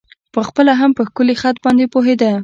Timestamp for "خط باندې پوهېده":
1.41-2.31